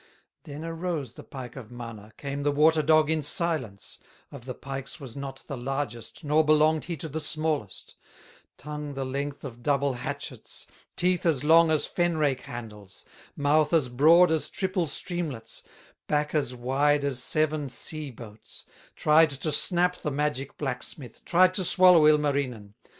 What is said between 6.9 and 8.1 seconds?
to the smallest;